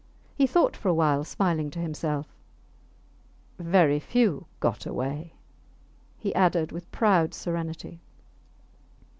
He 0.35 0.47
thought 0.47 0.75
for 0.75 0.89
a 0.89 0.95
while, 0.95 1.23
smiling 1.23 1.69
to 1.69 1.77
himself. 1.79 2.25
Very 3.59 3.99
few 3.99 4.47
got 4.59 4.87
away, 4.87 5.35
he 6.17 6.33
added, 6.33 6.71
with 6.71 6.91
proud 6.91 7.35
serenity. 7.35 8.01